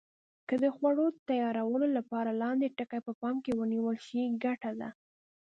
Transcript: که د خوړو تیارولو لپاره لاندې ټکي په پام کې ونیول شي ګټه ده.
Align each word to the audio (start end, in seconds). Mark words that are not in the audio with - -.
که 0.47 0.55
د 0.63 0.65
خوړو 0.75 1.05
تیارولو 1.27 1.87
لپاره 1.97 2.37
لاندې 2.41 2.73
ټکي 2.77 2.99
په 3.07 3.11
پام 3.21 3.35
کې 3.45 3.51
ونیول 3.59 3.97
شي 4.07 4.21
ګټه 4.43 4.71
ده. 4.79 4.89